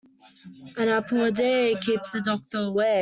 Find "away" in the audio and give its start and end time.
2.69-2.99